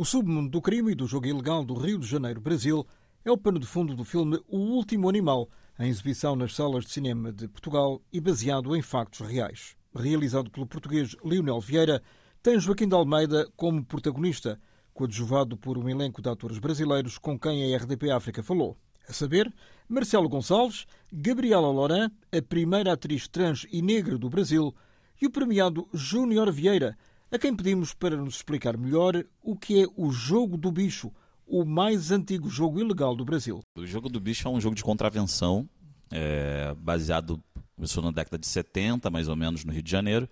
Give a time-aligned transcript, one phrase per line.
[0.00, 2.86] O submundo do crime e do jogo ilegal do Rio de Janeiro, Brasil,
[3.22, 5.46] é o pano de fundo do filme O Último Animal,
[5.78, 9.76] em exibição nas salas de cinema de Portugal e baseado em factos reais.
[9.94, 12.02] Realizado pelo português Lionel Vieira,
[12.42, 14.58] tem Joaquim de Almeida como protagonista,
[14.94, 18.78] coadjuvado por um elenco de atores brasileiros com quem a RDP África falou.
[19.06, 19.52] A saber,
[19.86, 24.74] Marcelo Gonçalves, Gabriela Loran, a primeira atriz trans e negra do Brasil,
[25.20, 26.96] e o premiado Júnior Vieira,
[27.30, 31.12] a quem pedimos para nos explicar melhor o que é o Jogo do Bicho,
[31.46, 33.60] o mais antigo jogo ilegal do Brasil.
[33.76, 35.68] O Jogo do Bicho é um jogo de contravenção,
[36.10, 37.42] é, baseado,
[37.74, 40.28] começou na década de 70, mais ou menos, no Rio de Janeiro,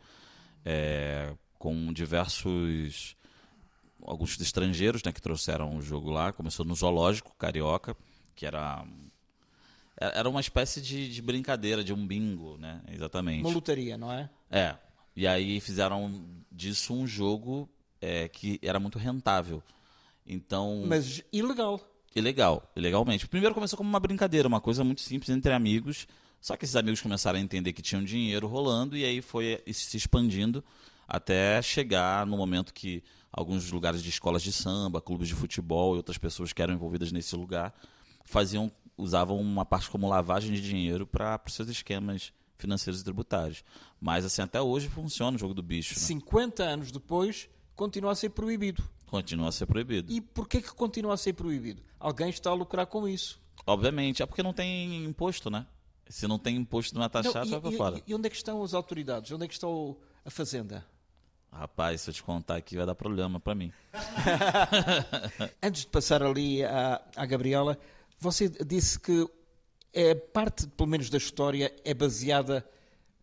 [0.65, 3.17] é, com diversos,
[4.03, 7.97] alguns estrangeiros né, que trouxeram o jogo lá, começou no Zoológico Carioca,
[8.35, 8.85] que era
[10.01, 12.81] era uma espécie de, de, brincadeira, de um bingo, né?
[12.89, 13.45] Exatamente.
[13.45, 14.31] Uma lotaria, não é?
[14.49, 14.77] É.
[15.19, 17.69] E aí fizeram disso um jogo
[18.01, 19.61] é, que era muito rentável.
[20.25, 20.85] Então.
[20.87, 21.81] Mas ilegal.
[22.15, 23.27] Ilegal, ilegalmente.
[23.27, 26.07] Primeiro começou como uma brincadeira, uma coisa muito simples entre amigos.
[26.41, 29.97] Só que esses amigos começaram a entender que tinham dinheiro rolando e aí foi se
[29.97, 30.63] expandindo
[31.09, 35.97] até chegar no momento que alguns lugares de escolas de samba, clubes de futebol e
[35.97, 37.75] outras pessoas que eram envolvidas nesse lugar
[38.25, 43.65] faziam usavam uma parte como lavagem de dinheiro para os seus esquemas financeiros e tributários.
[44.01, 45.95] Mas assim, até hoje funciona o jogo do bicho.
[45.95, 46.01] Né?
[46.01, 48.83] 50 anos depois, continua a ser proibido.
[49.07, 50.13] Continua a ser proibido.
[50.13, 51.83] E por que, que continua a ser proibido?
[51.99, 53.41] Alguém está a lucrar com isso.
[53.67, 55.67] Obviamente, é porque não tem imposto, né?
[56.09, 58.03] Se não tem imposto, não é taxado, vai para fora.
[58.07, 59.31] E onde é que estão as autoridades?
[59.31, 59.67] Onde é que está
[60.25, 60.85] a fazenda?
[61.53, 63.73] Rapaz, se eu te contar aqui vai dar problema para mim.
[65.63, 67.79] Antes de passar ali à, à Gabriela,
[68.19, 69.29] você disse que
[69.93, 72.65] é parte, pelo menos, da história é baseada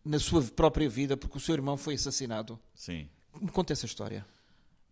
[0.04, 2.58] na sua própria vida, porque o seu irmão foi assassinado.
[2.74, 3.08] Sim.
[3.40, 4.24] Me conta essa história.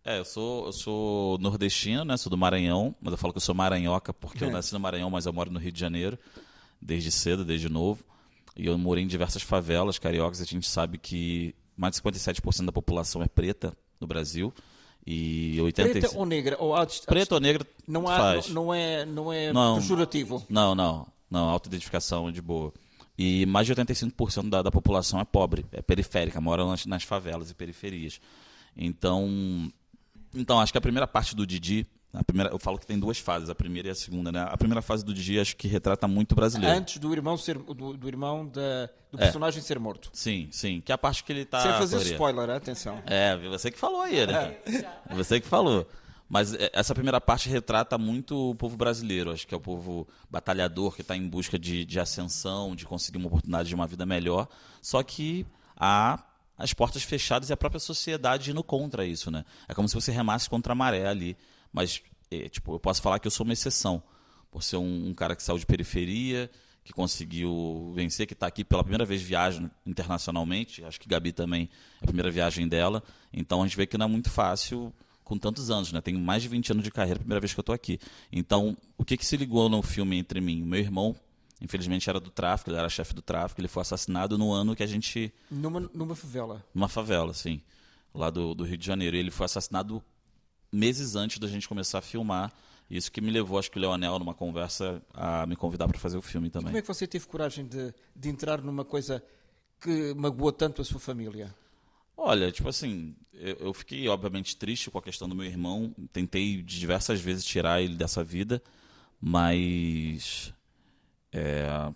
[0.03, 2.15] É, eu sou, eu sou nordestino, né?
[2.15, 5.09] Sou do Maranhão, mas eu falo que eu sou maranhoca porque eu nasci no Maranhão,
[5.09, 6.19] mas eu moro no Rio de Janeiro,
[6.79, 8.03] desde cedo, desde novo.
[8.55, 10.41] E eu morei em diversas favelas cariocas.
[10.41, 14.53] A gente sabe que mais de 57% da população é preta no Brasil.
[15.07, 15.99] E 85...
[15.99, 16.57] Preta ou negra?
[16.59, 16.75] Ou
[17.07, 18.49] Preta ou negra não, há, faz.
[18.49, 20.45] não é, não é não, pejorativo?
[20.49, 21.07] Não, não.
[21.29, 22.73] Não, autoidentificação é de boa.
[23.17, 27.49] E mais de 85% da, da população é pobre, é periférica, mora nas, nas favelas
[27.49, 28.19] e periferias.
[28.75, 29.71] Então,
[30.33, 33.19] então, acho que a primeira parte do Didi a primeira, eu falo que tem duas
[33.19, 34.47] fases, a primeira e a segunda, né?
[34.49, 36.75] A primeira fase do Didi acho que retrata muito o brasileiro.
[36.75, 39.23] Antes do irmão ser do, do irmão da, do é.
[39.25, 39.63] personagem é.
[39.63, 40.09] ser morto.
[40.13, 40.81] Sim, sim.
[40.81, 41.59] Que é a parte que ele está.
[41.59, 43.01] Sem fazer spoiler, atenção.
[43.05, 44.57] É, você que falou aí, né?
[44.65, 45.15] É.
[45.15, 45.85] Você que falou.
[46.27, 50.07] Mas é, essa primeira parte retrata muito o povo brasileiro, acho que é o povo
[50.29, 54.05] batalhador que está em busca de, de ascensão, de conseguir uma oportunidade de uma vida
[54.05, 54.47] melhor.
[54.81, 55.45] Só que
[55.77, 56.23] há
[56.57, 59.45] as portas fechadas e a própria sociedade indo contra isso, né?
[59.67, 61.37] É como se você remasse contra a maré ali.
[61.71, 64.01] Mas, é, tipo, eu posso falar que eu sou uma exceção,
[64.49, 66.49] por ser um, um cara que saiu de periferia,
[66.83, 70.83] que conseguiu vencer, que está aqui pela primeira vez viagem internacionalmente.
[70.85, 71.69] Acho que Gabi também
[71.99, 73.03] é a primeira viagem dela.
[73.33, 74.93] Então a gente vê que não é muito fácil
[75.25, 75.99] com tantos anos, né?
[75.99, 77.99] Tenho mais de 20 anos de carreira, primeira vez que eu estou aqui.
[78.31, 80.61] Então, o que, que se ligou no filme entre mim?
[80.61, 81.15] Meu irmão,
[81.59, 84.83] infelizmente, era do tráfico, ele era chefe do tráfico, ele foi assassinado no ano que
[84.83, 85.33] a gente.
[85.49, 86.63] Numa, numa favela.
[86.73, 87.59] Numa favela, sim.
[88.13, 89.17] Lá do, do Rio de Janeiro.
[89.17, 90.01] Ele foi assassinado
[90.71, 92.53] meses antes da gente começar a filmar.
[92.89, 96.17] Isso que me levou, acho que o Leonel, numa conversa, a me convidar para fazer
[96.17, 96.67] o filme também.
[96.67, 99.23] E como é que você teve coragem de, de entrar numa coisa
[99.81, 101.53] que magoou tanto a sua família?
[102.17, 105.93] Olha, tipo assim, eu, eu, fiquei obviamente triste com a questão do meu irmão.
[106.13, 108.61] Tentei diversas vezes tirar ele dessa vida,
[109.19, 110.53] mas
[111.31, 111.91] é,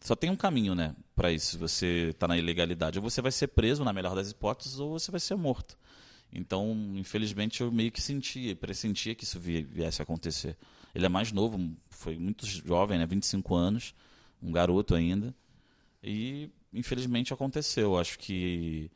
[0.00, 1.58] só tem um caminho, né, para isso.
[1.58, 5.10] Você está na ilegalidade, ou você vai ser preso na melhor das hipóteses, ou você
[5.10, 5.78] vai ser morto.
[6.32, 10.56] Então, infelizmente, eu meio que sentia, pressentia que isso viesse a acontecer.
[10.94, 11.58] Ele é mais novo,
[11.90, 13.06] foi muito jovem, né?
[13.06, 13.94] 25 anos,
[14.42, 15.34] um garoto ainda.
[16.02, 17.98] E, infelizmente, aconteceu.
[17.98, 18.90] Acho que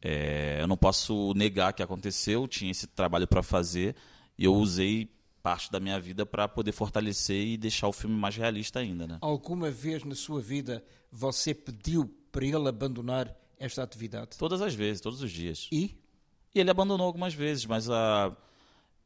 [0.00, 3.96] é, eu não posso negar que aconteceu, tinha esse trabalho para fazer
[4.38, 5.10] e eu usei
[5.42, 9.06] parte da minha vida para poder fortalecer e deixar o filme mais realista ainda.
[9.06, 9.18] Né?
[9.20, 14.36] Alguma vez na sua vida você pediu para ele abandonar esta atividade?
[14.38, 15.68] Todas as vezes, todos os dias.
[15.72, 15.96] E?
[16.54, 18.34] E ele abandonou algumas vezes, mas a,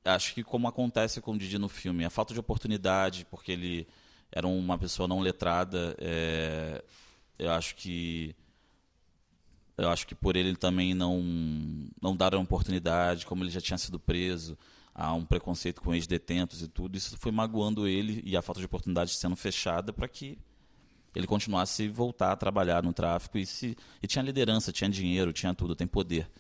[0.05, 3.87] acho que como acontece com o Didi no filme, a falta de oportunidade, porque ele
[4.31, 6.83] era uma pessoa não letrada, é,
[7.39, 8.35] eu acho que
[9.77, 11.23] eu acho que por ele também não
[12.01, 14.57] não dar a oportunidade, como ele já tinha sido preso,
[14.95, 18.67] há um preconceito com ex-detentos e tudo, isso foi magoando ele e a falta de
[18.67, 20.39] oportunidade sendo fechada para que
[21.15, 25.33] ele continuasse a voltar a trabalhar no tráfico e se e tinha liderança, tinha dinheiro,
[25.33, 26.31] tinha tudo, tem poder.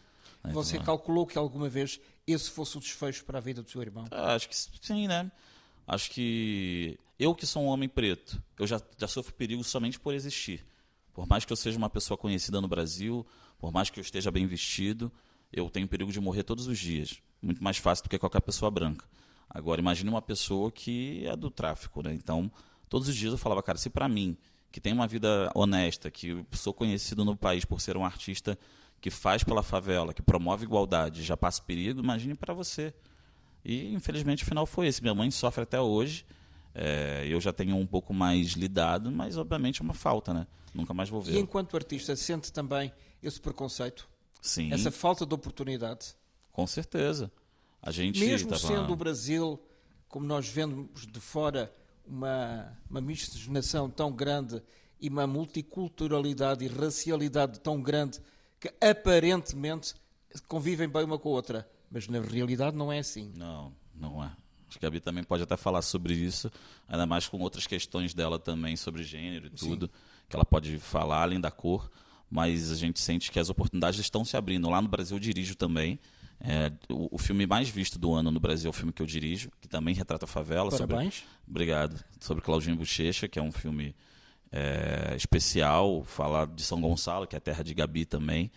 [0.44, 3.80] Você Então, calculou que alguma vez esse fosse o desfecho para a vida do seu
[3.80, 4.04] irmão?
[4.10, 5.30] Ah, Acho que sim, né?
[5.86, 10.14] Acho que eu que sou um homem preto, eu já, já sofro perigo somente por
[10.14, 10.64] existir.
[11.12, 13.26] Por mais que eu seja uma pessoa conhecida no Brasil,
[13.58, 15.12] por mais que eu esteja bem vestido,
[15.52, 17.20] eu tenho perigo de morrer todos os dias.
[17.40, 19.06] Muito mais fácil do que qualquer pessoa branca.
[19.48, 22.14] Agora, imagine uma pessoa que é do tráfico, né?
[22.14, 22.50] Então,
[22.88, 24.36] todos os dias eu falava, cara, se para mim,
[24.70, 28.58] que tem uma vida honesta, que sou conhecido no país por ser um artista
[29.00, 32.94] que faz pela favela, que promove igualdade, já passa perigo, imagine para você.
[33.64, 35.02] E infelizmente o final foi esse.
[35.02, 36.24] Minha mãe sofre até hoje.
[36.74, 40.46] É, eu já tenho um pouco mais lidado, mas obviamente é uma falta, né?
[40.74, 41.38] Nunca mais vou E ver.
[41.38, 42.92] enquanto artista, sente também
[43.22, 44.08] esse preconceito,
[44.40, 46.14] Sim, essa falta de oportunidade?
[46.50, 47.30] com certeza.
[47.82, 49.60] A gente Mesmo tava- sendo o Brasil,
[50.08, 51.72] como nós vemos de fora,
[52.06, 54.62] uma, uma miscigenação tão grande
[55.00, 58.18] e uma multiculturalidade e racialidade tão grande
[58.60, 59.94] que aparentemente
[60.48, 63.32] convivem bem uma com a outra, mas na realidade não é assim.
[63.34, 64.30] Não, não é.
[64.72, 66.50] Acho que a Gabi também pode até falar sobre isso,
[66.88, 69.90] ainda mais com outras questões dela também sobre gênero e tudo,
[70.30, 71.90] que ela pode falar além da cor,
[72.30, 74.70] mas a gente sente que as oportunidades estão se abrindo.
[74.70, 76.00] Lá no Brasil eu dirijo também.
[76.40, 79.06] É, o, o filme mais visto do ano no Brasil é o filme que eu
[79.06, 80.70] dirijo, que também retrata a favela.
[80.70, 81.22] sobre- Parabéns.
[81.46, 82.02] Obrigado.
[82.18, 83.94] Sobre Claudinho Bochecha, que é um filme
[84.50, 88.50] é, especial, falar de São Gonçalo, que é a terra de Gabi também.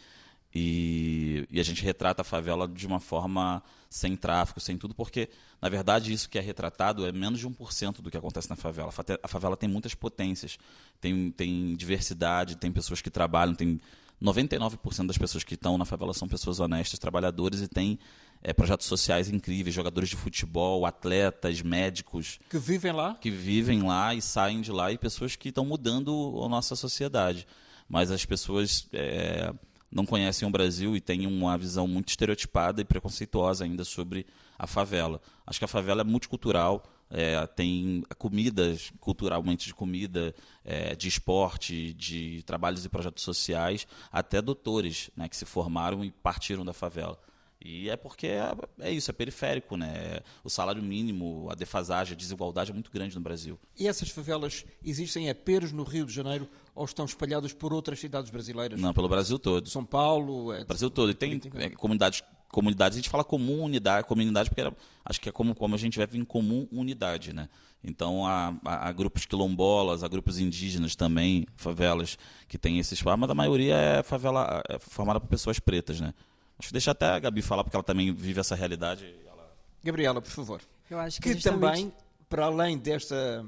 [0.53, 3.61] E, e a gente retrata a favela de uma forma
[3.95, 5.29] sem tráfico, sem tudo, porque,
[5.61, 8.91] na verdade, isso que é retratado é menos de 1% do que acontece na favela.
[9.23, 10.57] A favela tem muitas potências,
[10.99, 13.79] tem, tem diversidade, tem pessoas que trabalham, tem
[14.21, 17.97] 99% das pessoas que estão na favela são pessoas honestas, trabalhadores e tem
[18.43, 23.15] é, projetos sociais incríveis, jogadores de futebol, atletas, médicos, Que vivem lá?
[23.15, 27.47] que vivem lá e saem de lá e pessoas que estão mudando a nossa sociedade.
[27.87, 29.53] Mas as pessoas é,
[29.95, 34.25] não conhecem o Brasil e têm uma visão muito estereotipada e preconceituosa ainda sobre
[34.59, 35.21] a favela.
[35.47, 41.93] Acho que a favela é multicultural, é, tem comidas, culturalmente de comida, é, de esporte,
[41.93, 47.17] de trabalhos e projetos sociais, até doutores né, que se formaram e partiram da favela.
[47.61, 50.19] E é porque é, é isso, é periférico, né?
[50.43, 53.57] O salário mínimo, a defasagem, a desigualdade é muito grande no Brasil.
[53.79, 58.29] E essas favelas existem apenas no Rio de Janeiro ou estão espalhadas por outras cidades
[58.29, 58.79] brasileiras?
[58.79, 59.67] Não, pelo Brasil todo.
[59.69, 60.51] São Paulo?
[60.53, 60.63] É...
[60.65, 61.09] Brasil todo.
[61.09, 64.75] E tem é, comunidades, comunidades, a gente fala comum, unidade, comunidade, porque era-
[65.05, 67.47] acho que é como, como a gente vive em comum unidade, né?
[67.83, 72.17] Então há, há- há grupos quilombolas, há grupos indígenas também, favelas
[72.47, 76.13] que tem esses mas a maioria é favela é formada por pessoas pretas, né?
[76.57, 79.13] Acho que deixa até a Gabi falar, porque ela também vive essa realidade.
[79.27, 79.49] Ela-
[79.83, 80.61] Gabriela, por favor.
[80.89, 81.93] Eu acho que, Que justamente- também,
[82.29, 83.45] para além desta,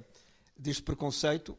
[0.58, 1.58] deste preconceito,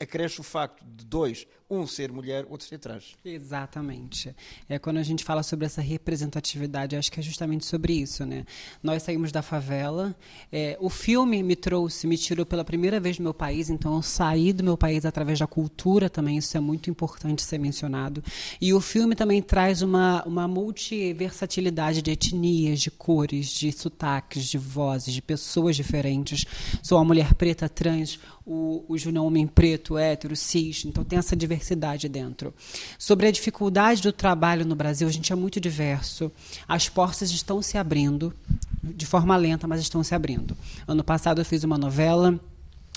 [0.00, 3.16] acresce o facto de dois, um ser mulher, outro ser trans.
[3.24, 4.34] Exatamente.
[4.68, 8.44] É quando a gente fala sobre essa representatividade, acho que é justamente sobre isso, né?
[8.82, 10.14] Nós saímos da favela.
[10.50, 14.02] é, o filme me trouxe, me tirou pela primeira vez do meu país, então eu
[14.02, 16.36] saí do meu país através da cultura também.
[16.36, 18.22] Isso é muito importante ser mencionado.
[18.60, 24.58] E o filme também traz uma uma multiversatilidade de etnias, de cores, de sotaques, de
[24.58, 26.44] vozes, de pessoas diferentes.
[26.82, 31.04] Sou uma mulher preta trans, o, o Júnior é um homem preto, hétero, cis, então
[31.04, 32.52] tem essa diversidade dentro.
[32.98, 36.30] Sobre a dificuldade do trabalho no Brasil, a gente é muito diverso.
[36.66, 38.34] As portas estão se abrindo,
[38.82, 40.56] de forma lenta, mas estão se abrindo.
[40.86, 42.38] Ano passado eu fiz uma novela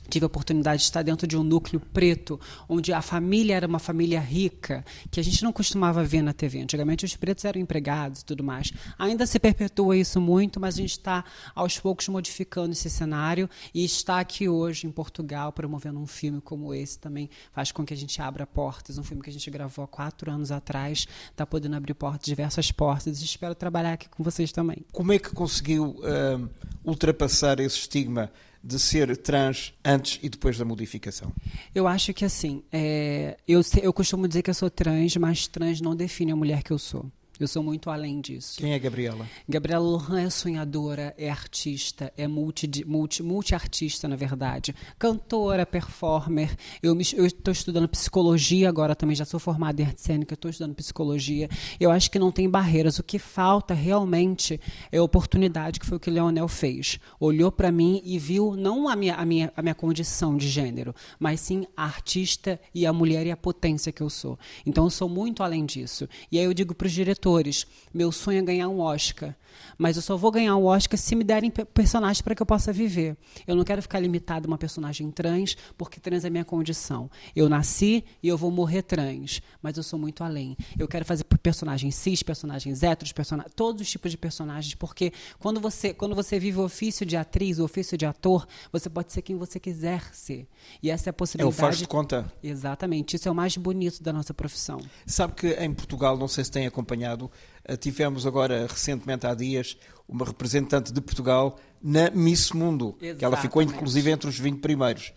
[0.09, 3.79] Tive a oportunidade de estar dentro de um núcleo preto, onde a família era uma
[3.79, 6.61] família rica, que a gente não costumava ver na TV.
[6.61, 8.71] Antigamente os pretos eram empregados e tudo mais.
[8.97, 13.83] Ainda se perpetua isso muito, mas a gente está aos poucos modificando esse cenário e
[13.83, 17.97] está aqui hoje em Portugal promovendo um filme como esse também faz com que a
[17.97, 18.97] gente abra portas.
[18.97, 22.71] Um filme que a gente gravou há quatro anos atrás, está podendo abrir portas, diversas
[22.71, 23.21] portas.
[23.21, 24.77] Espero trabalhar aqui com vocês também.
[24.91, 26.49] Como é que conseguiu hum,
[26.83, 28.31] ultrapassar esse estigma
[28.65, 31.31] de ser trans antes e depois da modificação?
[31.73, 35.79] Eu acho que assim, é, eu, eu costumo dizer que eu sou trans, mas trans
[35.79, 37.05] não define a mulher que eu sou.
[37.37, 38.57] Eu sou muito além disso.
[38.57, 39.27] Quem é Gabriela?
[39.47, 44.73] Gabriela Lohan é sonhadora, é artista, é multi, multi, multi-artista, na verdade.
[44.97, 46.55] Cantora, performer.
[46.81, 51.49] Eu estou estudando psicologia agora também, já sou formada em arte cênica, estou estudando psicologia.
[51.77, 52.99] Eu acho que não tem barreiras.
[52.99, 56.99] O que falta realmente é oportunidade, que foi o que o Leonel fez.
[57.19, 60.95] Olhou para mim e viu não a minha, a, minha, a minha condição de gênero,
[61.19, 64.39] mas sim a artista e a mulher e a potência que eu sou.
[64.65, 66.07] Então eu sou muito além disso.
[66.31, 67.65] E aí eu digo para os diretores diretores.
[67.93, 69.35] Meu sonho é ganhar um Oscar.
[69.77, 72.71] Mas eu só vou ganhar um Oscar se me derem personagens para que eu possa
[72.71, 73.17] viver.
[73.47, 77.09] Eu não quero ficar limitado a uma personagem trans, porque trans é minha condição.
[77.35, 80.57] Eu nasci e eu vou morrer trans, mas eu sou muito além.
[80.77, 83.39] Eu quero fazer personagens cis, personagens héteros, person...
[83.55, 87.59] todos os tipos de personagens, porque quando você, quando você vive o ofício de atriz,
[87.59, 90.47] o ofício de ator, você pode ser quem você quiser ser.
[90.81, 91.55] E essa é a possibilidade.
[91.55, 92.31] É o faz de conta.
[92.43, 93.15] Exatamente.
[93.15, 94.81] Isso é o mais bonito da nossa profissão.
[95.05, 97.14] Sabe que em Portugal, não sei se tem acompanhado,
[97.63, 103.19] eh, tivemos agora, recentemente, há dias, uma representante de Portugal na Miss Mundo, Exatamente.
[103.19, 105.13] que ela ficou inclusive entre os 20 primeiros.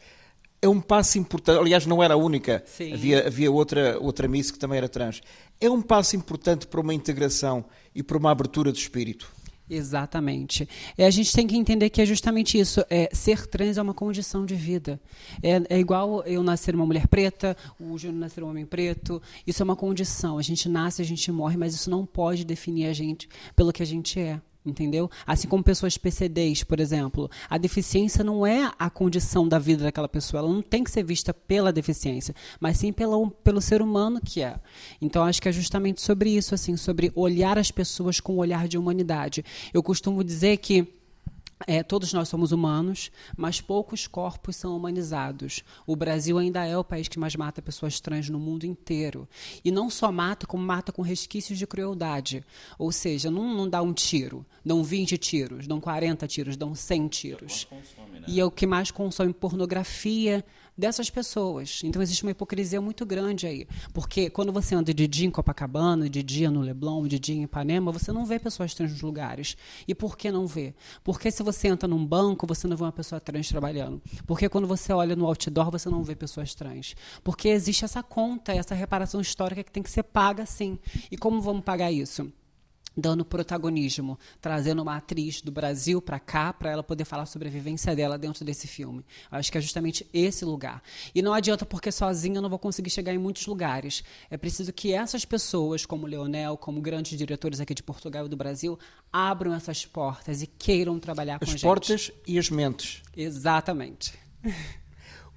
[0.61, 4.59] É um passo importante, aliás, não era a única, havia, havia outra, outra Miss que
[4.59, 5.21] também era trans.
[5.61, 7.65] É um passo importante para uma integração
[7.95, 9.31] e para uma abertura de espírito.
[9.71, 10.69] Exatamente.
[10.97, 12.85] É, a gente tem que entender que é justamente isso.
[12.89, 15.01] É, ser trans é uma condição de vida.
[15.43, 19.21] É, é igual eu nascer uma mulher preta, o Júnior nascer um homem preto.
[19.47, 20.39] Isso é uma condição.
[20.39, 23.83] A gente nasce, a gente morre, mas isso não pode definir a gente pelo que
[23.83, 25.11] a gente é entendeu?
[25.27, 27.31] Assim como pessoas PCDs, por exemplo.
[27.49, 31.03] A deficiência não é a condição da vida daquela pessoa, ela não tem que ser
[31.03, 34.57] vista pela deficiência, mas sim pelo, pelo ser humano que é.
[35.01, 38.69] Então, acho que é justamente sobre isso, assim, sobre olhar as pessoas com um olhar
[38.69, 39.45] de humanidade.
[39.73, 40.98] Eu costumo dizer que
[41.67, 45.63] é, todos nós somos humanos, mas poucos corpos são humanizados.
[45.87, 49.29] O Brasil ainda é o país que mais mata pessoas trans no mundo inteiro.
[49.65, 52.45] E não só mata, como mata com resquícios de crueldade.
[52.79, 57.09] Ou seja, não, não dá um tiro, dão 20 tiros, dão 40 tiros, dão 100
[57.09, 57.65] tiros.
[57.65, 58.27] Consome, né?
[58.29, 60.45] E é o que mais consome pornografia,
[60.79, 61.81] dessas pessoas.
[61.83, 63.67] Então existe uma hipocrisia muito grande aí.
[63.93, 67.43] Porque quando você anda de dia em Copacabana, de dia no Leblon, de dia em
[67.43, 69.57] Ipanema, você não vê pessoas trans nos lugares.
[69.89, 70.73] E por que não vê?
[71.03, 74.01] Porque se você entra num banco, você não vê uma pessoa trans trabalhando.
[74.25, 76.95] Porque quando você olha no outdoor, você não vê pessoas trans.
[77.25, 80.79] Porque existe essa conta, essa reparação histórica que tem que ser paga sim.
[81.11, 82.33] E como vamos pagar isso?
[82.99, 87.51] Dando protagonismo, trazendo uma atriz do Brasil para cá, para ela poder falar sobre a
[87.51, 89.05] vivência dela dentro desse filme.
[89.31, 90.83] Eu acho que é justamente esse lugar.
[91.15, 94.03] E não adianta porque sozinha eu não vou conseguir chegar em muitos lugares.
[94.29, 98.37] É preciso que essas pessoas, como Leonel, como grandes diretores aqui de Portugal e do
[98.37, 98.77] Brasil,
[99.13, 101.61] abram essas portas e queiram trabalhar com as a gente.
[101.61, 103.03] As portas e as mentes.
[103.17, 104.15] Exatamente.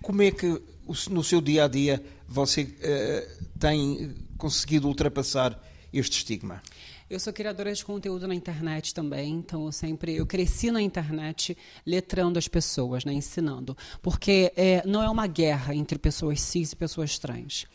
[0.02, 0.60] Como é que
[1.12, 5.62] no seu dia a dia você uh, tem conseguido ultrapassar
[5.94, 6.62] este estigma?
[7.12, 11.58] Eu sou criadora de conteúdo na internet também, então eu sempre eu cresci na internet
[11.86, 16.76] letrando as pessoas, né, ensinando, porque é, não é uma guerra entre pessoas cis e
[16.78, 17.66] pessoas trans.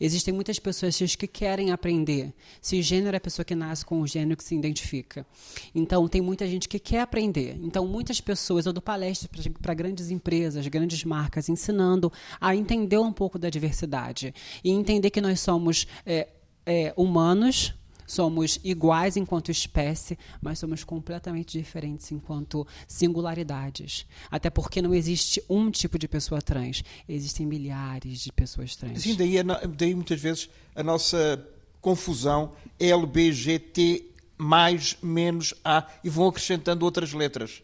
[0.00, 2.34] Existem muitas pessoas cis que querem aprender.
[2.60, 5.24] Cisgênero é a pessoa que nasce com o gênero que se identifica.
[5.72, 7.60] Então tem muita gente que quer aprender.
[7.62, 13.12] Então muitas pessoas eu dou palestras para grandes empresas, grandes marcas, ensinando a entender um
[13.12, 16.26] pouco da diversidade e entender que nós somos é,
[16.66, 17.72] é, humanos
[18.10, 24.04] Somos iguais enquanto espécie, mas somos completamente diferentes enquanto singularidades.
[24.28, 29.00] Até porque não existe um tipo de pessoa trans, existem milhares de pessoas trans.
[29.00, 29.36] Sim, daí,
[29.76, 31.40] daí muitas vezes a nossa
[31.80, 32.50] confusão
[32.80, 37.62] LBGT mais menos A e vão acrescentando outras letras.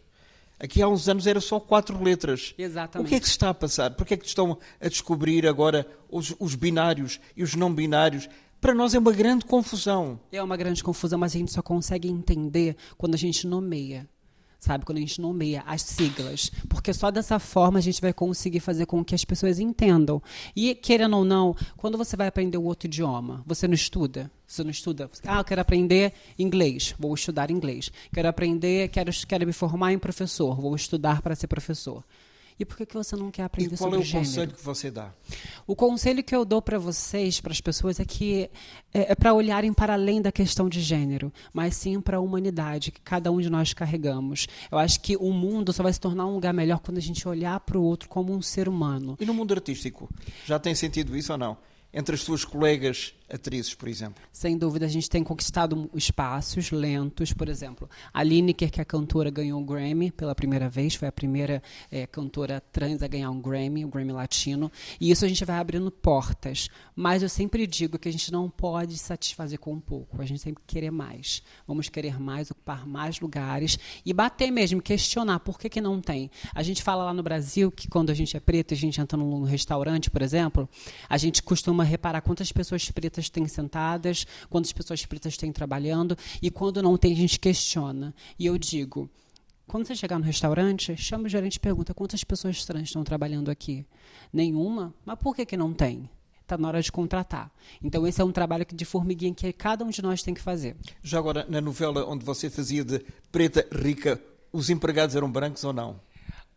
[0.57, 2.55] Aqui há uns anos era só quatro letras.
[2.57, 3.05] Exatamente.
[3.05, 3.91] O que é que se está a passar?
[3.91, 8.29] Por que é que estão a descobrir agora os, os binários e os não binários?
[8.59, 10.19] Para nós é uma grande confusão.
[10.31, 14.07] É uma grande confusão, mas a gente só consegue entender quando a gente nomeia.
[14.59, 16.51] Sabe, quando a gente nomeia as siglas.
[16.67, 20.21] Porque só dessa forma a gente vai conseguir fazer com que as pessoas entendam.
[20.55, 24.31] E, querendo ou não, quando você vai aprender um outro idioma, você não estuda?
[24.47, 25.11] Você não estuda?
[25.25, 27.91] Ah, eu quero aprender inglês, vou estudar inglês.
[28.11, 32.03] Quero aprender, quero, quero me formar em professor, vou estudar para ser professor.
[32.59, 34.11] E por que, que você não quer aprender sobre gênero?
[34.11, 35.13] qual é o conselho que você dá?
[35.67, 38.49] O conselho que eu dou para vocês, para as pessoas, é que
[38.91, 42.91] é, é para olharem para além da questão de gênero, mas sim para a humanidade
[42.91, 44.47] que cada um de nós carregamos.
[44.71, 47.27] Eu acho que o mundo só vai se tornar um lugar melhor quando a gente
[47.27, 49.15] olhar para o outro como um ser humano.
[49.19, 50.09] E no mundo artístico?
[50.45, 51.57] Já tem sentido isso ou não?
[51.93, 54.23] Entre as suas colegas atrizes, por exemplo?
[54.31, 57.33] Sem dúvida, a gente tem conquistado espaços lentos.
[57.33, 61.07] Por exemplo, a Lineker, que é a cantora, ganhou um Grammy pela primeira vez, foi
[61.07, 64.71] a primeira é, cantora trans a ganhar um Grammy, um Grammy latino.
[64.99, 66.69] E isso a gente vai abrindo portas.
[66.95, 70.41] Mas eu sempre digo que a gente não pode satisfazer com um pouco, a gente
[70.41, 71.43] sempre querer mais.
[71.67, 76.31] Vamos querer mais, ocupar mais lugares e bater mesmo, questionar por que, que não tem.
[76.53, 79.17] A gente fala lá no Brasil que quando a gente é preto, a gente entra
[79.17, 80.69] num restaurante, por exemplo,
[81.09, 86.15] a gente costuma reparar quantas pessoas pretas pretas têm sentadas, quantas pessoas pretas têm trabalhando,
[86.41, 88.13] e quando não tem, a gente questiona.
[88.37, 89.09] E eu digo,
[89.65, 93.49] quando você chegar no restaurante, chama o gerente e pergunta quantas pessoas trans estão trabalhando
[93.49, 93.85] aqui.
[94.31, 94.93] Nenhuma?
[95.05, 96.09] Mas por que, que não tem?
[96.41, 97.51] está na hora de contratar.
[97.83, 100.77] Então, esse é um trabalho de formiguinha que cada um de nós tem que fazer.
[101.03, 104.17] Já agora, na novela onde você fazia de preta rica,
[104.49, 105.99] os empregados eram brancos ou não?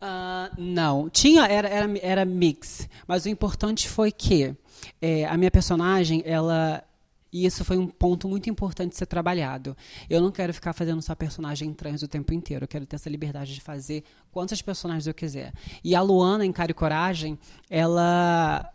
[0.01, 4.55] Uh, não, tinha era, era, era mix, mas o importante foi que
[4.99, 6.83] é, a minha personagem ela
[7.31, 9.77] e isso foi um ponto muito importante de ser trabalhado.
[10.09, 12.65] Eu não quero ficar fazendo só personagem trans o tempo inteiro.
[12.65, 15.53] Eu quero ter essa liberdade de fazer quantas personagens eu quiser.
[15.81, 17.39] E a Luana, em Cara e Coragem,
[17.69, 18.69] ela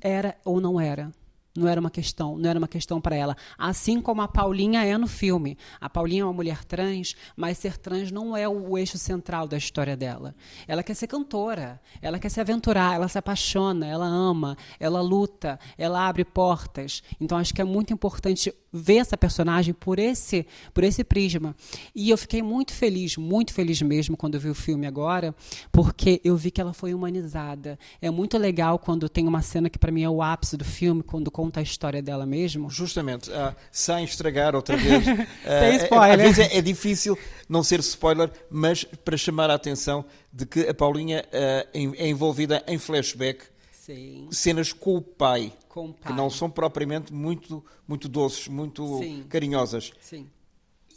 [0.00, 1.12] era ou não era
[1.56, 3.36] não era uma questão, não era uma questão para ela.
[3.58, 5.58] Assim como a Paulinha é no filme.
[5.80, 9.56] A Paulinha é uma mulher trans, mas ser trans não é o eixo central da
[9.56, 10.34] história dela.
[10.68, 15.58] Ela quer ser cantora, ela quer se aventurar, ela se apaixona, ela ama, ela luta,
[15.76, 17.02] ela abre portas.
[17.20, 21.56] Então acho que é muito importante ver essa personagem por esse, por esse prisma.
[21.94, 25.34] E eu fiquei muito feliz, muito feliz mesmo quando eu vi o filme agora,
[25.72, 27.78] porque eu vi que ela foi humanizada.
[28.00, 31.02] É muito legal quando tem uma cena que para mim é o ápice do filme,
[31.02, 32.68] quando conta a história dela mesmo.
[32.68, 35.06] Justamente, uh, sem estragar outra vez.
[35.06, 35.10] uh,
[35.42, 36.20] sem spoiler.
[36.20, 37.18] Às vezes é, é, difícil
[37.48, 42.62] não ser spoiler, mas para chamar a atenção de que a Paulinha uh, é envolvida
[42.66, 44.28] em flashback Sim.
[44.30, 48.98] cenas com o pai, com o pai, que não são propriamente muito, muito doces, muito
[48.98, 49.24] Sim.
[49.26, 49.92] carinhosas.
[49.98, 50.28] Sim.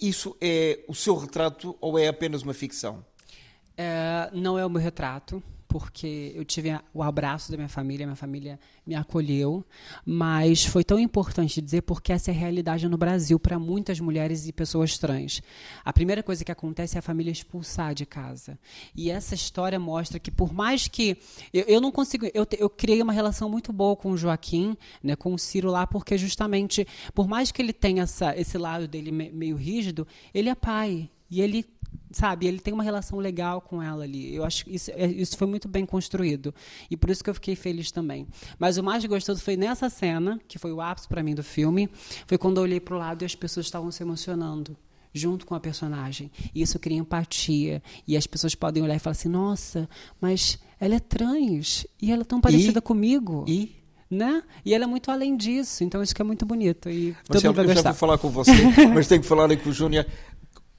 [0.02, 3.06] Isso é o seu retrato ou é apenas uma ficção?
[3.78, 5.42] É, não é o meu retrato
[5.74, 9.66] porque eu tive o abraço da minha família, minha família me acolheu,
[10.06, 14.48] mas foi tão importante dizer porque essa é a realidade no Brasil para muitas mulheres
[14.48, 15.42] e pessoas trans.
[15.84, 18.60] A primeira coisa que acontece é a família expulsar de casa.
[18.96, 21.18] E essa história mostra que por mais que
[21.52, 25.16] eu, eu não consigo, eu, eu criei uma relação muito boa com o Joaquim, né,
[25.16, 29.12] com o Ciro lá, porque justamente por mais que ele tenha essa, esse lado dele
[29.12, 31.66] meio rígido, ele é pai e ele
[32.12, 34.34] sabe, ele tem uma relação legal com ela ali.
[34.34, 36.54] Eu acho que isso, é, isso foi muito bem construído.
[36.90, 38.28] E por isso que eu fiquei feliz também.
[38.60, 41.90] Mas o mais gostoso foi nessa cena, que foi o ápice para mim do filme,
[42.28, 44.78] foi quando eu olhei para o lado e as pessoas estavam se emocionando
[45.14, 46.32] junto com a personagem.
[46.54, 47.82] E isso cria empatia.
[48.08, 49.88] E as pessoas podem olhar e falar assim: nossa,
[50.20, 52.82] mas ela é trans e ela é tão parecida e?
[52.82, 53.46] comigo.
[53.48, 53.84] E?
[54.10, 54.44] Né?
[54.64, 56.88] E ela é muito além disso, então isso que é muito bonito.
[56.88, 57.82] E Marcelo, todo mundo vai eu gostar.
[57.82, 58.52] já vou falar com você,
[58.94, 60.06] mas tenho que falar com o Júnior.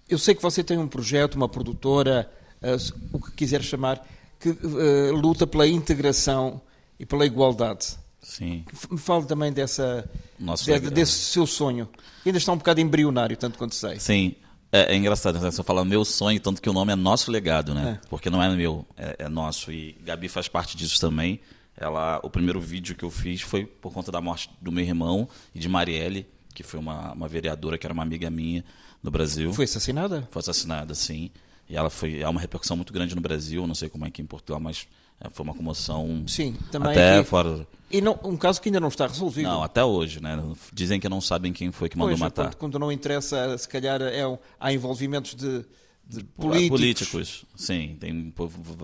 [0.09, 2.31] Eu sei que você tem um projeto, uma produtora,
[2.63, 4.07] uh, o que quiser chamar,
[4.39, 6.61] que uh, luta pela integração
[6.99, 7.97] e pela igualdade.
[8.23, 8.65] Sim.
[8.91, 11.89] Me fale também dessa, de, desse seu sonho.
[12.25, 13.99] Ainda está um bocado embrionário, tanto quanto sei.
[13.99, 14.35] Sim.
[14.73, 15.51] É, é engraçado, né?
[15.51, 18.01] você fala meu sonho, tanto que o nome é Nosso Legado, né?
[18.03, 18.09] É.
[18.09, 19.71] Porque não é meu, é, é, nosso.
[19.71, 21.41] E Gabi faz parte disso também.
[21.77, 25.29] Ela, o primeiro vídeo que eu fiz foi por conta da morte do meu irmão
[25.55, 28.65] e de Marielle, que foi uma, uma vereadora que era uma amiga minha
[29.05, 29.53] no Brasil.
[29.53, 30.27] Foi assassinada?
[30.31, 31.31] Foi assassinada, sim.
[31.69, 34.23] E ela foi há uma repercussão muito grande no Brasil, não sei como é que
[34.23, 34.87] em Portugal, mas
[35.21, 36.25] é, foi uma comoção.
[36.27, 36.93] Sim, também.
[36.93, 37.29] Até aqui.
[37.29, 37.67] fora.
[37.91, 39.49] E não, um caso que ainda não está resolvido.
[39.49, 40.43] Não, até hoje, né?
[40.73, 42.45] Dizem que não sabem quem foi que mandou pois, matar.
[42.47, 44.23] Quando, quando, não interessa, se calhar é,
[44.59, 45.65] há envolvimentos de,
[46.07, 46.81] de políticos.
[46.81, 47.45] políticos.
[47.55, 48.33] Sim, tem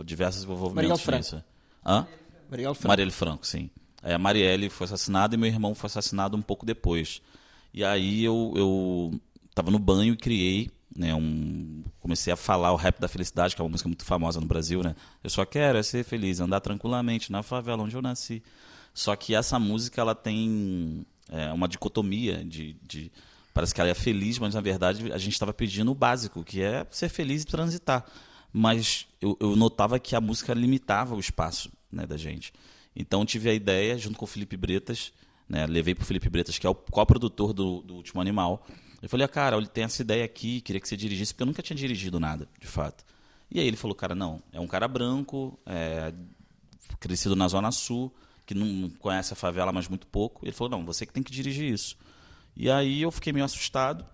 [0.05, 1.43] diversos envolvimentos Marielle nisso.
[1.85, 2.07] Hã?
[2.51, 2.89] Marielle Franco.
[2.89, 3.71] Marielle Franco, sim.
[4.03, 7.23] a Marielle foi assassinada e meu irmão foi assassinado um pouco depois.
[7.73, 9.21] E aí eu, eu
[9.55, 13.63] tava no banho e criei né, um, comecei a falar o rap da felicidade, que
[13.63, 14.97] é uma música muito famosa no Brasil, né?
[15.23, 18.43] Eu só quero é ser feliz, andar tranquilamente na favela onde eu nasci.
[18.93, 23.13] Só que essa música ela tem é, uma dicotomia de, de,
[23.55, 26.61] parece que ela é feliz, mas na verdade a gente estava pedindo o básico, que
[26.61, 28.05] é ser feliz e transitar.
[28.53, 32.53] Mas eu, eu notava que a música limitava o espaço né, da gente.
[32.97, 35.13] Então tive a ideia, junto com o Felipe Bretas,
[35.49, 38.67] né, levei para o Felipe Bretas, que é o co-produtor do, do Último Animal,
[39.03, 41.47] eu falei, ah, cara, ele tem essa ideia aqui, queria que você dirigisse, porque eu
[41.47, 43.05] nunca tinha dirigido nada, de fato.
[43.51, 46.13] E aí ele falou, cara, não, é um cara branco, é,
[47.01, 48.15] crescido na Zona Sul,
[48.47, 50.45] que não conhece a favela, mas muito pouco.
[50.45, 51.97] Ele falou, não, você que tem que dirigir isso.
[52.57, 54.05] E aí eu fiquei meio assustado,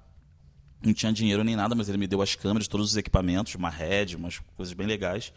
[0.82, 3.70] não tinha dinheiro nem nada, mas ele me deu as câmeras, todos os equipamentos, uma
[3.70, 5.32] rede, umas coisas bem legais.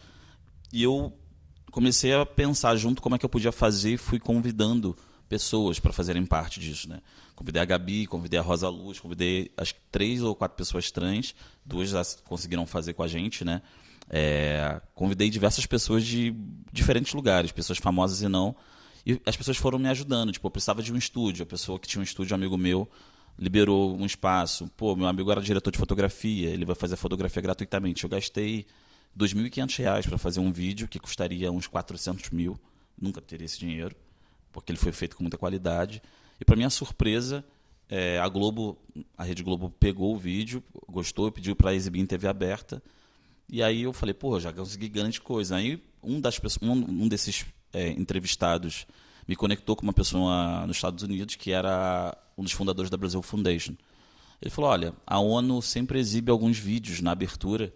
[0.72, 1.18] E eu
[1.72, 4.96] comecei a pensar junto como é que eu podia fazer e fui convidando
[5.30, 7.00] pessoas para fazerem parte disso, né?
[7.36, 11.90] Convidei a Gabi, convidei a Rosa Luz, convidei que três ou quatro pessoas trans, duas
[11.90, 13.62] já conseguiram fazer com a gente, né?
[14.10, 16.36] É, convidei diversas pessoas de
[16.74, 18.56] diferentes lugares, pessoas famosas e não,
[19.06, 20.32] e as pessoas foram me ajudando.
[20.32, 22.90] Tipo, eu precisava de um estúdio, a pessoa que tinha um estúdio, um amigo meu,
[23.38, 24.68] liberou um espaço.
[24.76, 28.04] Pô, meu amigo era diretor de fotografia, ele vai fazer fotografia gratuitamente.
[28.04, 28.66] Eu gastei
[29.18, 32.60] R$ 2.500 para fazer um vídeo que custaria uns 400 mil,
[33.00, 33.96] nunca teria esse dinheiro
[34.52, 36.02] porque ele foi feito com muita qualidade.
[36.40, 37.44] E para minha surpresa,
[37.90, 38.78] é, a Globo,
[39.18, 42.82] a Rede Globo pegou o vídeo, gostou, pediu para exibir em TV aberta.
[43.50, 45.56] E aí eu falei, pô, já consegui grande coisa.
[45.56, 48.86] Aí um, das um, um desses é, entrevistados
[49.28, 53.22] me conectou com uma pessoa nos Estados Unidos que era um dos fundadores da Brasil
[53.22, 53.76] Foundation.
[54.42, 57.74] Ele falou: olha, a ONU sempre exibe alguns vídeos na abertura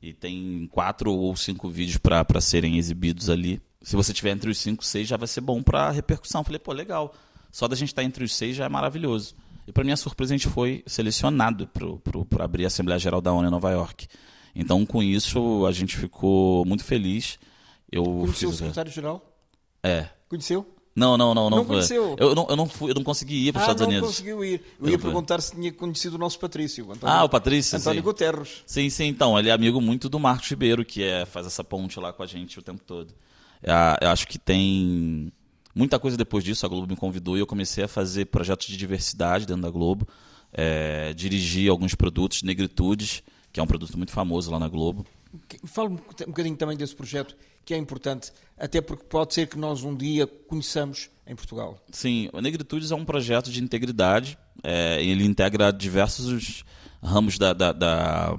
[0.00, 3.60] e tem quatro ou cinco vídeos para serem exibidos ali.
[3.82, 6.40] Se você tiver entre os cinco, seis, já vai ser bom para repercussão.
[6.40, 7.14] Eu falei: pô, legal.
[7.50, 9.34] Só da gente estar tá entre os seis já é maravilhoso.
[9.66, 13.46] E para minha surpresa, a gente foi selecionado para abrir a Assembleia Geral da ONU
[13.46, 14.08] em Nova York.
[14.54, 17.38] Então, com isso, a gente ficou muito feliz.
[17.90, 18.48] Eu Conheceu fiz...
[18.48, 19.24] o secretário-geral?
[19.82, 20.08] É.
[20.28, 20.66] Conheceu?
[20.94, 21.48] Não, não, não.
[21.48, 22.16] Não, não conheceu?
[22.18, 24.02] Eu, não, eu, não fui, eu não consegui ir para os ah, Estados Unidos.
[24.02, 24.62] não conseguiu ir.
[24.78, 25.10] Eu, Eu ia fui.
[25.10, 26.86] perguntar se tinha conhecido o nosso Patrício.
[26.86, 27.78] o António, Ah, o Patrício?
[27.78, 28.04] António sim.
[28.04, 28.62] Guterres.
[28.66, 31.98] Sim, sim, então, ele é amigo muito do Marcos Ribeiro, que é, faz essa ponte
[31.98, 33.14] lá com a gente o tempo todo.
[33.66, 35.32] Ah, Eu acho que tem
[35.74, 38.76] muita coisa depois disso, a Globo me convidou e eu comecei a fazer projetos de
[38.76, 40.06] diversidade dentro da Globo,
[40.52, 43.22] é, dirigi alguns produtos, Negritudes,
[43.52, 45.06] que é um produto muito famoso lá na Globo.
[45.64, 45.96] Fala um
[46.26, 50.26] bocadinho também desse projeto, que é importante, até porque pode ser que nós um dia
[50.26, 51.78] conheçamos em Portugal.
[51.90, 54.36] Sim, o Negritudes é um projeto de integridade.
[54.62, 56.64] é, ele integra diversos
[57.02, 57.52] ramos da.
[57.54, 58.36] da- da-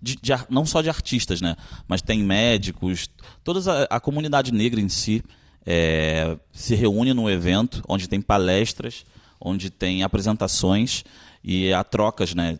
[0.00, 1.56] de- de não só de artistas, né?
[1.88, 3.08] Mas tem médicos,
[3.42, 5.22] toda a, a comunidade negra em si
[5.66, 9.04] é, se reúne num evento onde tem palestras,
[9.40, 11.04] onde tem apresentações
[11.42, 12.58] e há trocas, né?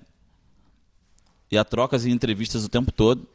[1.51, 3.29] E há trocas e entrevistas o tempo todo.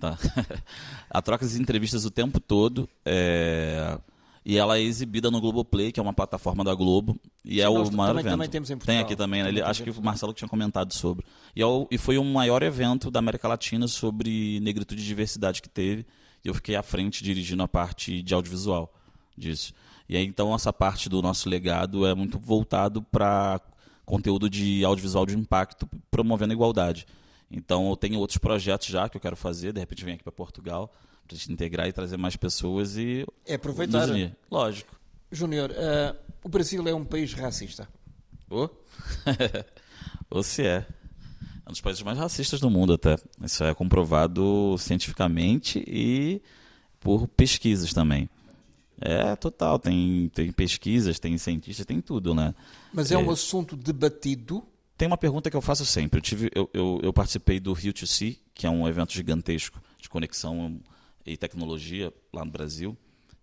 [0.00, 0.18] Tá.
[1.08, 2.88] Há trocas e entrevistas o tempo todo.
[3.04, 3.98] é,
[4.44, 7.16] E ela é exibida no Globoplay, que é uma plataforma da Globo.
[7.44, 8.32] E é nós o maior também- evento.
[8.32, 9.42] também temos em Tem aqui também.
[9.42, 9.48] né?
[9.48, 10.02] Ele, acho que o.
[10.02, 11.24] Marcelo tinha comentado sobre.
[11.54, 15.62] E, é o- e foi o maior evento da América Latina sobre negritude e diversidade
[15.62, 16.04] que teve.
[16.44, 18.92] E eu fiquei à frente dirigindo a parte de audiovisual
[19.38, 19.72] disso.
[20.08, 23.60] E aí, então, essa parte do nosso legado é muito voltado para
[24.04, 27.06] conteúdo de audiovisual de impacto, promovendo a igualdade.
[27.48, 29.72] Então, eu tenho outros projetos já que eu quero fazer.
[29.72, 30.92] De repente, venho aqui para Portugal
[31.48, 34.08] integrar e trazer mais pessoas e É aproveitar.
[34.08, 34.36] unir.
[34.50, 34.94] Lógico.
[35.30, 36.14] Júnior, ah,
[36.44, 37.88] o Brasil é um país racista.
[38.50, 38.68] Ô?
[40.30, 40.86] Ou se é.
[41.64, 43.16] É um dos países mais racistas do mundo, até.
[43.42, 46.42] Isso é comprovado cientificamente e
[47.00, 48.28] por pesquisas também.
[49.00, 49.78] É, total.
[49.78, 52.54] Tem, tem pesquisas, tem cientistas, tem tudo, né?
[52.92, 54.62] Mas é um assunto debatido.
[54.96, 56.18] Tem uma pergunta que eu faço sempre.
[56.18, 59.80] Eu, tive, eu, eu, eu participei do Rio to Sea, que é um evento gigantesco
[59.98, 60.80] de conexão
[61.24, 62.96] e tecnologia lá no Brasil.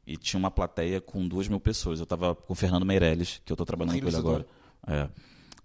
[0.05, 1.99] E tinha uma plateia com duas mil pessoas.
[1.99, 4.47] Eu estava com o Fernando Meirelles, que eu estou trabalhando com ele agora.
[4.87, 5.09] É.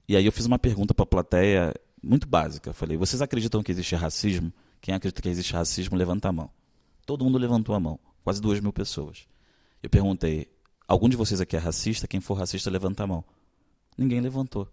[0.06, 2.70] E aí eu fiz uma pergunta para a plateia muito básica.
[2.70, 4.52] Eu falei: vocês acreditam que existe racismo?
[4.80, 6.50] Quem acredita que existe racismo, levanta a mão.
[7.06, 7.98] Todo mundo levantou a mão.
[8.22, 9.26] Quase duas mil pessoas.
[9.82, 10.48] Eu perguntei:
[10.86, 12.06] algum de vocês aqui é racista?
[12.06, 13.24] Quem for racista, levanta a mão.
[13.96, 14.68] Ninguém levantou.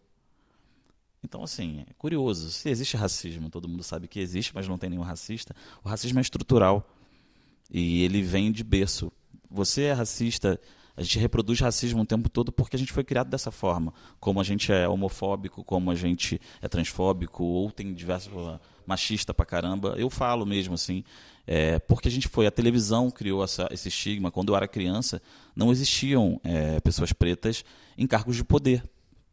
[1.23, 2.51] Então, assim, é curioso.
[2.51, 5.55] Se existe racismo, todo mundo sabe que existe, mas não tem nenhum racista.
[5.83, 6.89] O racismo é estrutural.
[7.71, 9.11] E ele vem de berço.
[9.49, 10.59] Você é racista,
[10.95, 13.93] a gente reproduz racismo o tempo todo porque a gente foi criado dessa forma.
[14.19, 18.31] Como a gente é homofóbico, como a gente é transfóbico, ou tem diversos
[18.85, 19.95] machista pra caramba.
[19.97, 21.03] Eu falo mesmo assim.
[21.47, 24.31] É, porque a gente foi, a televisão criou essa, esse estigma.
[24.31, 25.21] Quando eu era criança,
[25.55, 27.63] não existiam é, pessoas pretas
[27.97, 28.83] em cargos de poder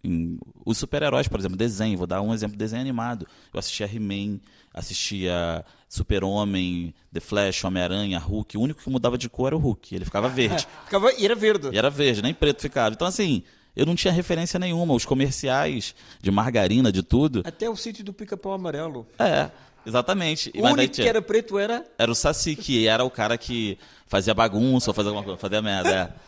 [0.05, 3.27] em- os super-heróis, por exemplo, desenho, vou dar um exemplo, desenho animado.
[3.53, 4.39] Eu assistia He-Man,
[4.73, 8.57] assistia Super-Homem, The Flash, Homem-Aranha, Hulk.
[8.57, 10.67] O único que mudava de cor era o Hulk, ele ficava verde.
[10.85, 11.71] Ficava, e era verde.
[11.73, 12.95] E era verde, nem preto ficava.
[12.95, 13.43] Então, assim,
[13.77, 14.95] eu não tinha referência nenhuma.
[14.95, 17.43] Os comerciais de margarina, de tudo.
[17.45, 19.07] Até o sítio do pica-pau amarelo.
[19.19, 19.51] É,
[19.87, 20.51] exatamente.
[20.55, 21.85] O Mas único que tinha- era preto era.
[21.99, 25.61] era o Saci, que era o cara que fazia bagunça ou fazia alguma coisa, fazia
[25.63, 25.91] merda.
[26.25, 26.28] é.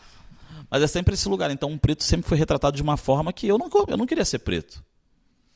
[0.71, 1.51] Mas é sempre esse lugar.
[1.51, 4.23] Então, um preto sempre foi retratado de uma forma que eu não, eu não queria
[4.25, 4.81] ser preto.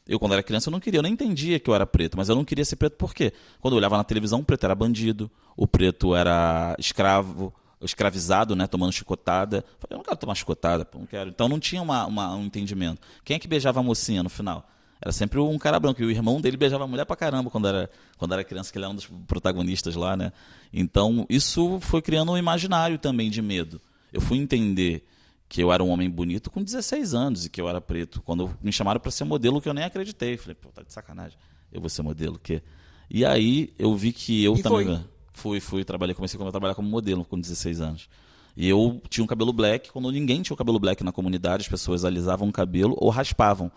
[0.07, 2.29] Eu, quando era criança, eu não queria, eu nem entendia que eu era preto, mas
[2.29, 3.33] eu não queria ser preto por quê?
[3.59, 7.51] Quando eu olhava na televisão, o preto era bandido, o preto era escravo,
[7.81, 9.57] escravizado, né, tomando chicotada.
[9.57, 11.29] Eu falei, eu não quero tomar chicotada, não quero.
[11.29, 13.01] Então não tinha uma, uma- um entendimento.
[13.23, 14.69] Quem é que beijava a mocinha no final?
[15.01, 17.67] Era sempre um cara branco, e o irmão dele beijava a mulher pra caramba quando
[17.67, 20.31] era, quando era criança, que ele era um dos protagonistas lá, né?
[20.71, 23.81] Então, isso foi criando um imaginário também de medo.
[24.11, 25.05] Eu fui entender
[25.47, 28.21] que eu era um homem bonito com 16 anos e que eu era preto.
[28.21, 30.37] Quando me chamaram para ser modelo, que eu nem acreditei.
[30.37, 31.37] Falei, pô, tá de sacanagem.
[31.71, 32.61] Eu vou ser modelo, o quê?
[33.09, 34.85] E aí eu vi que eu E também.
[34.85, 34.99] foi?
[35.33, 38.09] Fui, fui, trabalhei, comecei a trabalhar como modelo com 16 anos.
[38.55, 41.67] E eu tinha um cabelo black, quando ninguém tinha o cabelo black na comunidade, as
[41.67, 43.69] pessoas alisavam o cabelo ou raspavam.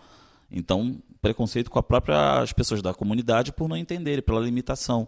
[0.49, 5.07] Então, preconceito com a própria, as pessoas da comunidade por não entenderem, pela limitação.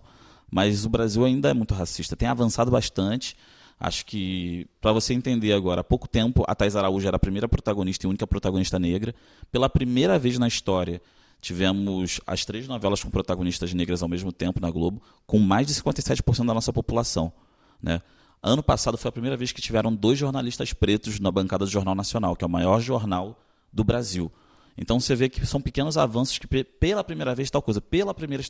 [0.51, 3.37] Mas o Brasil ainda é muito racista, tem avançado bastante.
[3.83, 7.49] Acho que, para você entender agora, há pouco tempo, a Thais Araújo era a primeira
[7.49, 9.15] protagonista e única protagonista negra.
[9.51, 11.01] Pela primeira vez na história,
[11.41, 15.73] tivemos as três novelas com protagonistas negras ao mesmo tempo na Globo, com mais de
[15.73, 17.33] 57% da nossa população.
[17.81, 17.99] Né?
[18.43, 21.95] Ano passado foi a primeira vez que tiveram dois jornalistas pretos na bancada do Jornal
[21.95, 24.31] Nacional, que é o maior jornal do Brasil.
[24.77, 28.43] Então você vê que são pequenos avanços que pela primeira vez tal coisa, pela primeira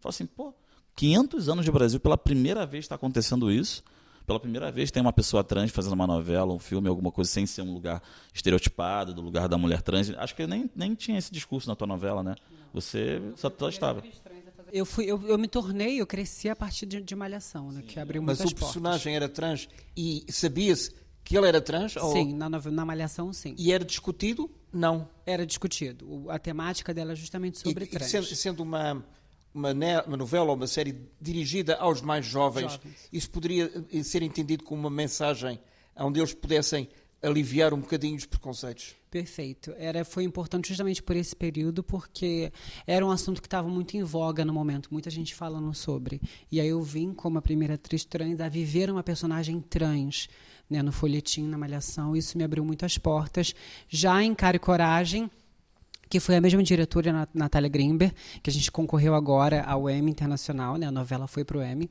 [0.00, 0.54] fala assim, pô,
[0.96, 3.84] 500 anos de Brasil, pela primeira vez está acontecendo isso.
[4.30, 7.46] Pela primeira vez tem uma pessoa trans fazendo uma novela, um filme, alguma coisa sem
[7.46, 8.00] ser um lugar
[8.32, 10.08] estereotipado, do lugar da mulher trans.
[10.16, 12.36] Acho que nem, nem tinha esse discurso na tua novela, né?
[12.72, 14.04] Você só, só estava.
[14.72, 17.82] Eu, fui, eu, eu, me tornei, eu cresci a partir de, de Malhação, né?
[17.82, 18.68] Que abriu muitas Mas o portas.
[18.68, 21.94] personagem era trans e sabia-se que ele era trans?
[21.94, 22.36] Sim, ou...
[22.36, 23.56] na, na Malhação, sim.
[23.58, 24.48] E era discutido?
[24.72, 25.08] Não.
[25.26, 26.08] Era discutido.
[26.08, 28.06] O, a temática dela é justamente sobre e, trans.
[28.06, 29.04] E sendo, sendo uma,
[29.52, 29.74] uma,
[30.16, 34.80] novela ou uma série dirigida aos mais jovens, jovens, isso poderia eh, ser entendido como
[34.80, 35.60] uma mensagem
[35.96, 36.88] onde eles pudessem
[37.22, 38.96] aliviar um bocadinho os preconceitos.
[39.10, 39.74] Perfeito.
[39.76, 42.52] Era, foi importante justamente por esse período, porque
[42.86, 46.20] era um assunto que estava muito em voga no momento, muita gente falando sobre.
[46.50, 50.28] E aí eu vim, como a primeira atriz trans, a viver uma personagem trans
[50.68, 52.16] né, no folhetim, na malhação.
[52.16, 53.54] Isso me abriu muitas portas.
[53.88, 55.28] Já em Cara e Coragem,
[56.10, 60.76] que foi a mesma diretora, Natália Grimber, que a gente concorreu agora ao Emmy Internacional,
[60.76, 60.88] né?
[60.88, 61.88] a novela foi para o Emmy.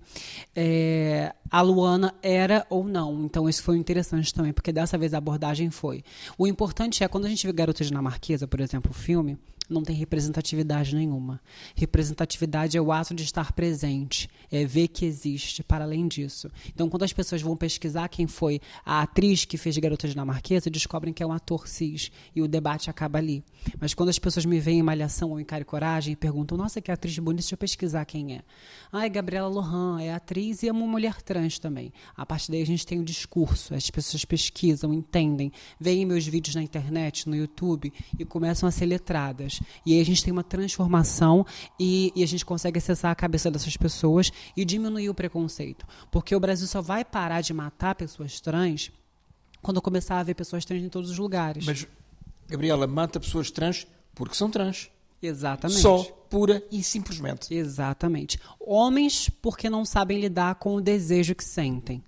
[0.54, 5.18] É, a Luana era ou não, então isso foi interessante também, porque dessa vez a
[5.18, 6.04] abordagem foi.
[6.38, 9.38] O importante é, quando a gente vê Garota Dinamarquesa, por exemplo, o filme,
[9.70, 11.40] não tem representatividade nenhuma.
[11.76, 16.50] Representatividade é o ato de estar presente, é ver que existe para além disso.
[16.74, 21.14] Então, quando as pessoas vão pesquisar quem foi a atriz que fez Garota Dinamarquesa, descobrem
[21.14, 23.44] que é um ator cis e o debate acaba ali.
[23.80, 26.58] Mas quando as pessoas me veem em Malhação ou em Cara e Coragem e perguntam,
[26.58, 28.42] nossa, que atriz bonita, deixa eu pesquisar quem é.
[28.92, 31.94] Ah, é Gabriela Lohan, é atriz e é uma mulher trans também.
[32.16, 36.56] A partir daí a gente tem o discurso, as pessoas pesquisam, entendem, veem meus vídeos
[36.56, 39.59] na internet, no YouTube e começam a ser letradas.
[39.86, 41.46] E aí a gente tem uma transformação
[41.80, 45.86] e, e a gente consegue acessar a cabeça dessas pessoas e diminuir o preconceito.
[46.12, 48.92] Porque o Brasil só vai parar de matar pessoas trans
[49.62, 51.66] quando começar a haver pessoas trans em todos os lugares.
[51.66, 51.88] Mas,
[52.48, 54.90] Gabriela, mata pessoas trans porque são trans.
[55.22, 55.82] Exatamente.
[55.82, 57.54] Só, pura e simplesmente.
[57.54, 58.40] Exatamente.
[58.60, 62.04] Homens porque não sabem lidar com o desejo que sentem.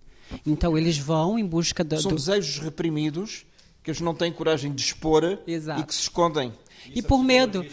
[0.45, 1.99] Então eles vão em busca da.
[1.99, 2.15] São do...
[2.15, 3.45] desejos reprimidos
[3.83, 5.81] que eles não têm coragem de expor Exato.
[5.81, 6.53] e que se escondem.
[6.93, 7.65] E por medo,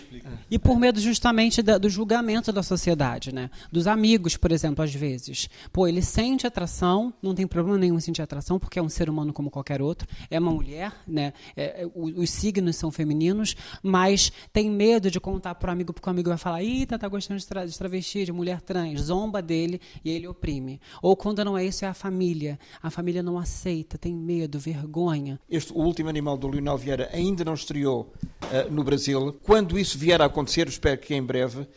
[0.51, 3.51] e por medo justamente da, do julgamento da sociedade, né?
[3.71, 5.49] Dos amigos, por exemplo, às vezes.
[5.73, 9.33] Pô, ele sente atração, não tem problema nenhum sentir atração, porque é um ser humano
[9.33, 11.33] como qualquer outro, é uma mulher, né?
[11.57, 15.93] É, é, os, os signos são femininos, mas tem medo de contar para o amigo,
[15.93, 18.61] porque o amigo vai falar, ih, tá, tá gostando de, tra de travesti, de mulher
[18.61, 20.81] trans, zomba dele e ele oprime.
[21.03, 22.59] Ou quando não é isso, é a família.
[22.83, 25.39] A família não aceita, tem medo, vergonha.
[25.49, 28.13] Este, o último animal do Lionel Vieira ainda não estreou
[28.45, 31.69] uh, no Brasil Brasil, quando isso vier a acontecer, espero que em breve,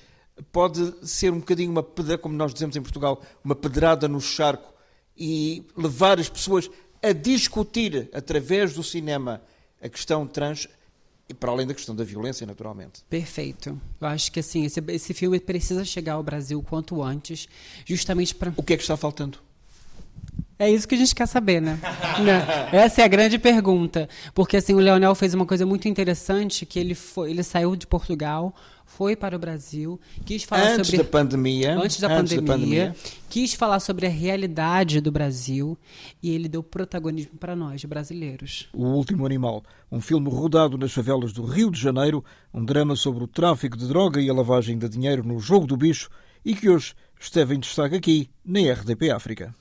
[0.51, 4.73] pode ser um bocadinho uma pedra, como nós dizemos em Portugal, uma pedrada no charco
[5.15, 6.69] e levar as pessoas
[7.01, 9.41] a discutir através do cinema
[9.79, 10.67] a questão trans
[11.29, 13.03] e para além da questão da violência, naturalmente.
[13.07, 13.79] Perfeito.
[13.99, 17.47] Eu acho que assim esse, esse filme precisa chegar ao Brasil quanto antes,
[17.85, 18.51] justamente para.
[18.57, 19.37] O que é que está faltando?
[20.61, 21.79] É isso que a gente quer saber, né?
[22.23, 22.69] né?
[22.71, 24.07] Essa é a grande pergunta.
[24.31, 27.87] Porque assim, o Leonel fez uma coisa muito interessante, que ele, foi, ele saiu de
[27.87, 28.53] Portugal,
[28.85, 31.03] foi para o Brasil, quis falar antes sobre...
[31.03, 32.41] Da pandemia, antes da antes pandemia.
[32.41, 32.95] Da pandemia.
[33.27, 35.75] Quis falar sobre a realidade do Brasil
[36.21, 38.69] e ele deu protagonismo para nós, brasileiros.
[38.71, 43.23] O Último Animal, um filme rodado nas favelas do Rio de Janeiro, um drama sobre
[43.23, 46.07] o tráfico de droga e a lavagem de dinheiro no jogo do bicho
[46.45, 49.49] e que hoje esteve em destaque aqui na RDP África.